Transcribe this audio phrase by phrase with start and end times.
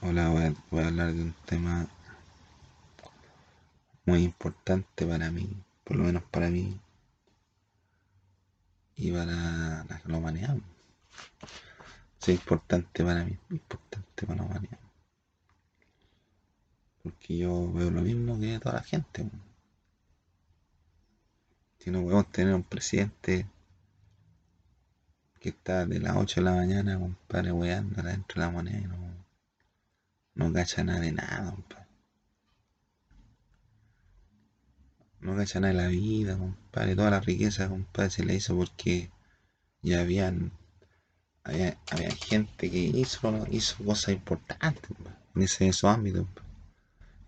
[0.00, 1.88] Hola, voy a, hablar de un tema
[4.06, 5.50] muy importante para mí,
[5.82, 6.78] por lo menos para mí
[8.94, 10.56] y para la, la humanidad.
[12.22, 14.78] Es importante para mí, importante para la humanidad.
[17.02, 19.28] Porque yo veo lo mismo que toda la gente.
[21.80, 23.46] Si no podemos tener un presidente
[25.40, 28.84] que está de las 8 de la mañana, compadre, weando dentro de la moneda y
[28.84, 29.17] no,
[30.38, 31.86] no cacha nada de nada, compadre.
[35.20, 36.94] No cacha nada de la vida, compadre.
[36.96, 39.10] Toda la riqueza, compadre, se la hizo porque
[39.82, 40.52] ya habían
[41.42, 46.26] había, había gente que hizo, hizo cosas importantes compadre, en ese, esos ámbitos.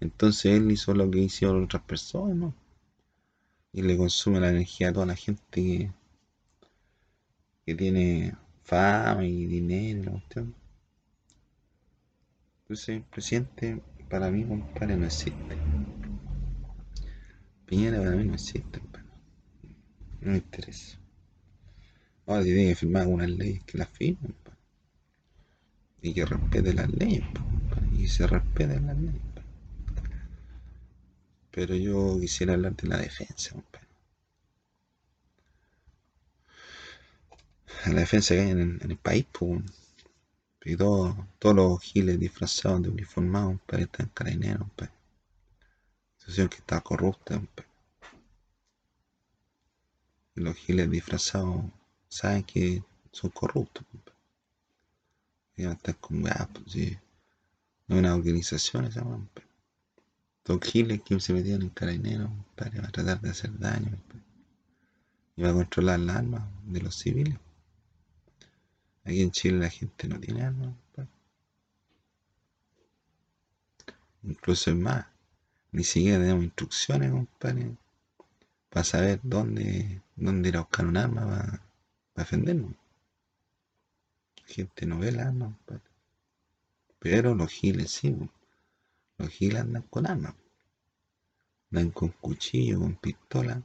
[0.00, 2.55] Entonces él hizo lo que hicieron otras personas, ¿no?
[3.72, 5.92] Y le consume la energía a toda la gente que,
[7.66, 10.55] que tiene fama y dinero, cuestión.
[12.70, 15.56] Entonces presidente para mí, compadre, no existe.
[17.67, 19.08] Piñera para mí no existe, compadre.
[20.20, 20.97] No me interesa.
[22.27, 24.61] Ahora si tiene que firmar algunas leyes que las firmen, compadre.
[26.03, 27.89] Y que respete las leyes, compadre.
[27.98, 29.48] Y se respeten las leyes, compadre.
[31.50, 33.89] Pero yo quisiera hablar de la defensa, compadre.
[37.86, 39.61] La defensa que hay en, en el país, pues.
[40.62, 44.92] Y todo, todos los giles disfrazados de uniformados, compadre, están carabineros, compadre.
[46.19, 47.69] Situación que está corrupta, compadre.
[50.36, 51.64] Y los giles disfrazados
[52.08, 54.19] saben que son corruptos, compadre.
[55.56, 56.98] Y van con pues sí.
[57.86, 59.48] No una organización esa compadre.
[60.45, 64.24] Los giles que se metían en carabineros, compadre, va a tratar de hacer daño, compadre.
[65.36, 67.39] Y va a controlar las armas de los civiles.
[69.11, 70.72] Aquí en Chile la gente no tiene armas.
[74.22, 75.05] Incluso es más,
[75.72, 77.75] ni siquiera tenemos instrucciones, compadre,
[78.68, 81.45] para saber dónde, dónde ir a buscar un arma para,
[82.12, 82.70] para defendernos.
[84.36, 85.90] La gente no ve el arma, compadre.
[87.01, 88.17] Pero los giles sí,
[89.18, 90.36] los giles andan con armas.
[91.73, 93.61] Andan con cuchillo, con pistola.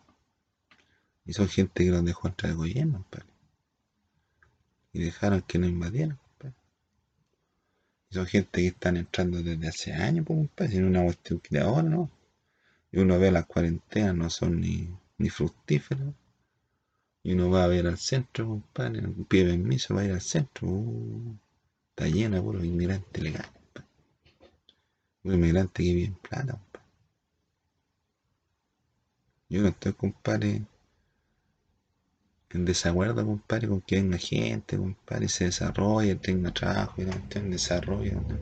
[1.24, 3.34] Y son gente que los dejó entrar el gobierno, compadre.
[4.96, 6.18] Y dejaron que no invadieran,
[8.12, 10.76] son gente que están entrando desde hace años, pues, compadre.
[10.76, 12.10] Es una cuestión que de ahora, ¿no?
[12.94, 16.14] Y uno ve las cuarentenas, no son ni, ni fructíferas.
[17.24, 20.66] Y uno va a ver al centro, compadre, pide permiso para ir al centro.
[20.66, 21.36] Uh,
[21.90, 23.90] está lleno de puros inmigrantes legales, compadre.
[25.26, 26.58] Inmigrantes que viven plata.
[29.50, 30.62] Yo no estoy, compadre,
[32.50, 37.50] en desacuerdo, compadre, con que venga gente, compadre, se desarrolle, tenga trabajo y no tenga
[37.52, 38.14] desarrollo.
[38.28, 38.40] ¿no?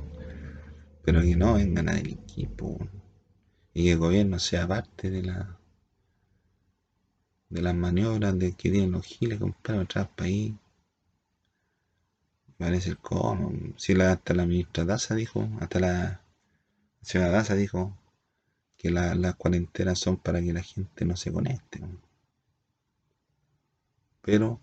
[1.04, 2.80] Pero que no vengan a delinquir, po,
[3.74, 5.60] y que el gobierno sea parte de la
[7.48, 10.54] de las maniobras de que tienen los giles, compadre, al país.
[12.58, 13.52] Parece el cono.
[13.78, 16.22] Si la, hasta la ministra Daza dijo, hasta la
[17.02, 17.98] señora Daza dijo
[18.78, 21.80] que la- las cuarentenas son para que la gente no se conecte.
[21.80, 21.90] ¿no?
[24.24, 24.58] Pero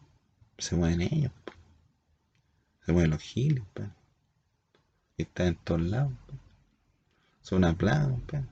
[0.56, 1.52] se mueven ellos, po.
[2.86, 3.62] se mueven los giles,
[5.16, 6.12] que están en todos lados.
[6.26, 6.34] po.
[7.42, 8.44] Son compadre.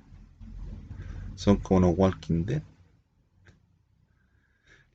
[1.35, 2.63] Son como los Walking Dead.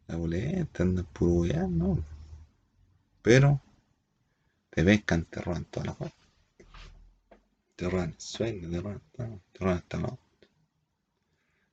[0.07, 1.97] La boleta, andan puro ¿no?
[3.23, 3.59] Pero
[4.69, 6.13] te pescan, te roban todas las cosas.
[7.75, 10.19] Te roban el sueldo, te roban todo, te roban hasta autos,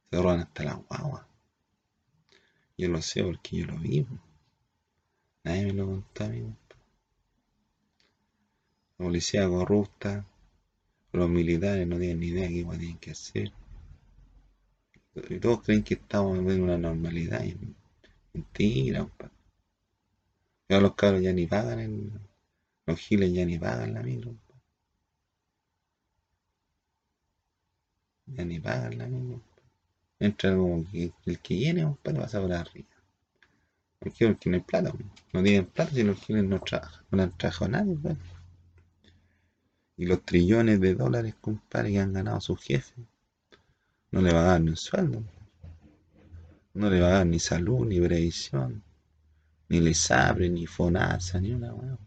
[0.09, 1.29] te roban hasta la guagua.
[2.79, 4.30] Yo lo sé porque yo lo vivo.
[5.45, 6.41] Nadie me lo contó a mí.
[6.43, 6.81] compadre.
[8.99, 10.27] La policía corrupta,
[11.13, 13.53] los militares no tienen ni idea de qué tienen que hacer.
[15.29, 17.43] Y todos creen que estamos en una normalidad.
[18.33, 19.35] Mentira, compadre.
[20.69, 22.13] Ya los cabros ya ni pagan el,
[22.87, 24.37] los giles ya ni pagan la micro.
[28.27, 29.43] Ya ni pagan la micro.
[30.19, 32.90] Entra como el que viene, compadre, pasa por arriba.
[34.01, 34.93] Porque no hay plata.
[35.33, 37.05] No tienen plata si los giles no trabajan.
[37.11, 38.19] No han trabajado nadie, compadre.
[39.99, 43.05] Y los trillones de dólares, compadre, que han ganado sus jefes,
[44.11, 45.23] no le va a dar ni un sueldo.
[46.73, 48.83] No le va a dar ni salud, ni previsión,
[49.69, 51.99] ni Lesabre, ni Fonasa, ni una weá.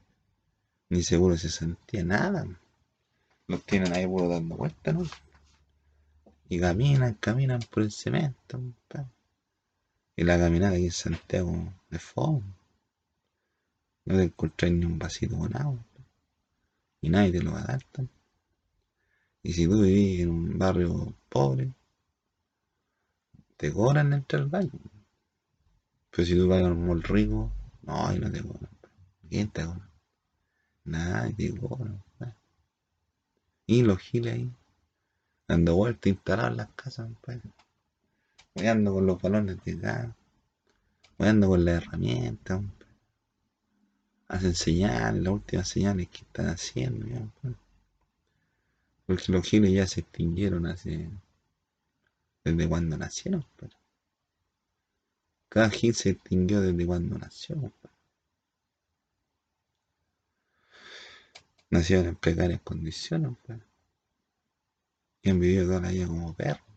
[0.89, 2.47] Ni seguro se sentía nada.
[3.47, 5.03] Los tienen ahí puro dando vueltas, ¿no?
[6.49, 9.09] Y caminan, caminan por el cemento, compadre.
[10.15, 12.43] Y la caminata aquí en Santiago es fome.
[14.05, 15.79] No te encontrás ni un vasito con agua.
[17.01, 18.19] Y nadie te lo va a dar tampoco.
[19.41, 21.73] Y si tú vivís en un barrio pobre,
[23.57, 24.71] te cobran entrar al baño.
[26.11, 27.51] Pero si tú vas a un mall rico,
[27.81, 28.69] no, ahí no te cobran.
[29.29, 29.89] ¿Quién te cobra?
[30.85, 31.91] Nadie te cobra.
[33.65, 34.51] Y los giles ahí,
[35.47, 37.41] dando vueltas instalados en las casas, compadre.
[38.55, 40.09] Voy ando con los balones de gas,
[41.17, 42.61] voy ando con las herramientas,
[44.27, 47.05] hacen señales, las últimas señales que están haciendo,
[49.05, 51.09] porque los giles ya se extinguieron hace
[52.43, 53.75] desde cuando nacieron, pero
[55.49, 57.71] cada gil se extinguió desde cuando nació,
[61.69, 63.31] Nacieron en precarias condiciones,
[65.23, 66.72] Y han vivido toda la vida como perros,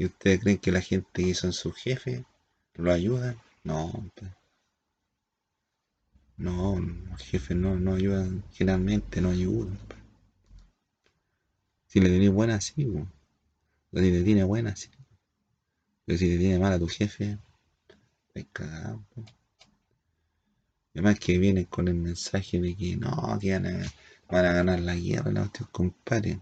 [0.00, 2.24] ¿Y ustedes creen que la gente que son sus jefes
[2.72, 3.36] lo ayudan?
[3.64, 3.92] No,
[6.38, 9.78] No, los jefes no, no ayudan, generalmente no ayudan.
[11.86, 12.72] Si le tenés buena, sí,
[13.92, 14.88] si le tiene buena, sí.
[16.06, 17.36] Pero si le tiene mal a tu jefe,
[18.32, 19.04] es cagado.
[20.94, 25.30] Además que vienen con el mensaje de que no, que van a, ganar la guerra,
[25.30, 26.40] no, compadre.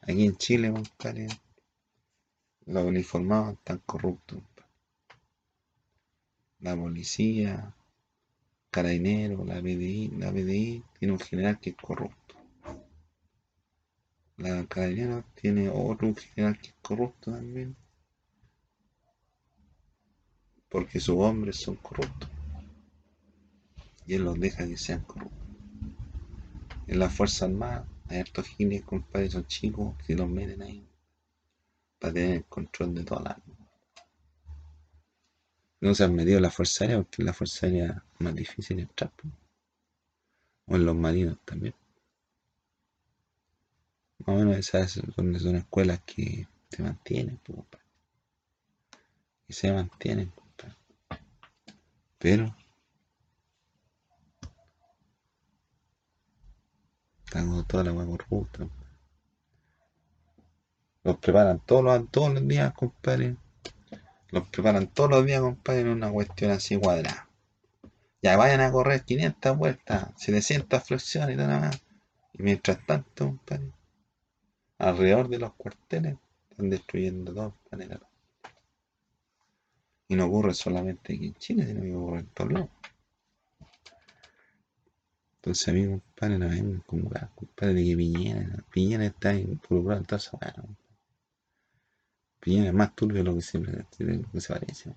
[0.00, 1.28] Aquí en Chile, compadre,
[2.66, 4.42] los uniformados están corruptos.
[6.58, 7.74] La policía,
[8.70, 12.34] carabinero, la BDI, la BDI tiene un general que es corrupto.
[14.38, 17.76] La carabinero tiene otro general que es corrupto también.
[20.68, 22.28] Porque sus hombres son corruptos
[24.06, 25.46] y él los deja que sean corruptos.
[26.88, 30.86] En la Fuerza Armada hay hartos giles, compadre, son chicos que los meten ahí
[32.06, 33.42] para tener control de toda la
[35.80, 38.78] No se han metido en la Fuerza Aérea porque la Fuerza Aérea es más difícil
[38.78, 39.12] entrar.
[40.66, 41.74] O en los marinos también.
[44.18, 47.40] Más o menos esas son, son escuelas que se mantienen,
[49.48, 50.32] y se mantienen,
[52.18, 52.54] pero
[57.30, 58.66] Tengo toda la hueá corrupta.
[61.06, 63.36] Los preparan todos los, todos los días, compadre.
[64.30, 67.28] Los preparan todos los días, compadre, en una cuestión así cuadrada.
[68.20, 71.80] Ya vayan a correr 500 vueltas, 700 flexiones y nada más.
[72.32, 73.70] Y mientras tanto, compadre,
[74.78, 76.16] alrededor de los cuarteles
[76.50, 78.00] están destruyendo todo el.
[80.08, 82.70] Y no ocurre solamente aquí en Chile, sino que ocurre en todos lados.
[85.36, 87.02] Entonces a mí, compadre, no vengan con
[87.36, 90.52] compadre, de que Piñera, Piñera está involucrado en toda esa weá,
[92.46, 94.94] Piñera es más turbio de lo que siempre lo que se parece.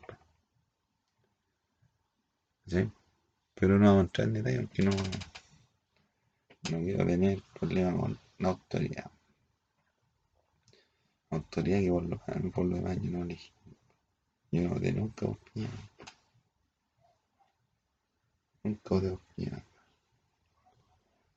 [2.67, 2.91] ¿Sí?
[3.55, 4.91] Pero no vamos a entrar en detalle porque no,
[6.69, 9.09] no quiero tener problemas con la autoridad.
[11.31, 13.51] autoridad que por lo, por lo demás yo no elegí.
[14.51, 15.39] Yo no nunca por.
[18.63, 19.65] Nunca voté por Piñera.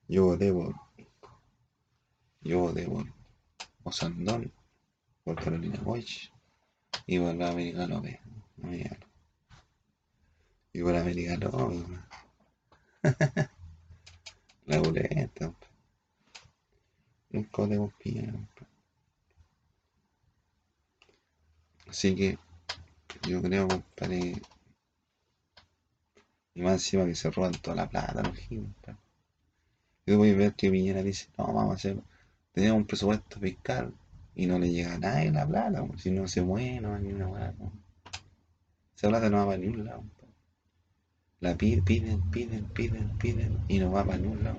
[0.08, 0.74] Yo voté por.
[2.42, 3.06] Yo voté por
[3.84, 4.52] Osandón,
[5.24, 6.30] por Carolina Boych
[7.06, 8.18] y por la América López.
[10.72, 11.84] Y por América López.
[14.66, 15.52] la boleta.
[17.30, 18.32] Voté por Piñera.
[21.88, 22.38] Así que
[23.28, 24.40] yo creo, compadre.
[26.54, 28.68] Y más encima que se roban toda la plata los giles,
[30.04, 31.96] yo voy a ver que Piñera dice, no, vamos a hacer,
[32.52, 33.94] tenemos un presupuesto fiscal
[34.34, 37.12] y no le llega a nadie la plata, si no se mueve, no va ni
[37.12, 37.54] una hueá.
[38.96, 40.04] Esa plata no va para ni un lado.
[41.40, 44.58] La piden, piden, piden, piden, piden y no va para ni un lado.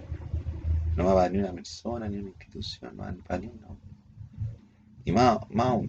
[0.96, 3.78] No va para ni una persona, ni una institución, no va para ni un lado.
[5.06, 5.82] Y más, más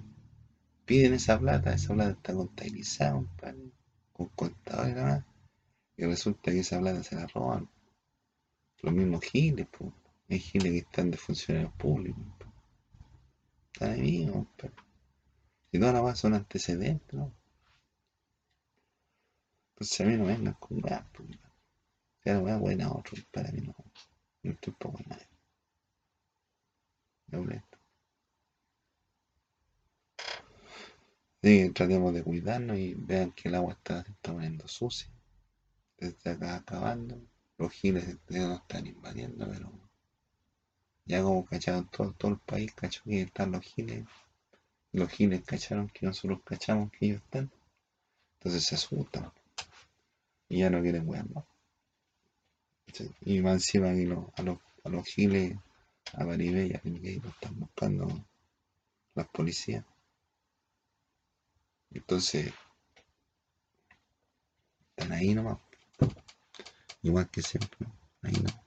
[0.85, 3.23] piden esa plata, esa plata está contabilizada,
[4.13, 5.25] con contadores y nada más.
[5.97, 7.69] Y resulta que esa plata se la roban
[8.83, 9.93] los mismos giles, pues.
[10.29, 12.23] Hay giles que están de funcionarios públicos.
[13.75, 14.73] Están ahí mismo, pero.
[15.73, 17.35] Y todas las son antecedentes, ¿no?
[19.71, 21.29] Entonces a mí no vengan con weá, pues.
[22.23, 23.75] La weá buena otro, para mí no.
[24.45, 25.27] No estoy poco nadie.
[27.27, 27.79] No esto.
[31.43, 35.11] Sí, tratemos de cuidarnos y vean que el agua está, se está poniendo sucia.
[35.99, 37.21] Desde acá acabando
[37.59, 39.84] los giles no están invadiendo, pero
[41.07, 44.05] ya como cacharon todo, todo el país, cachó que están los giles,
[44.93, 47.51] los giles cacharon que nosotros cachamos que ellos están,
[48.39, 49.33] entonces se asustan
[50.49, 51.45] y ya no quieren wear más.
[53.23, 55.57] Y más encima a, los, a los giles
[56.13, 58.07] a Maribella, que lo están buscando
[59.15, 59.85] las policías.
[61.91, 62.53] Entonces,
[64.91, 65.59] están ahí nomás.
[67.03, 67.87] Igual que siempre,
[68.23, 68.64] ahí no.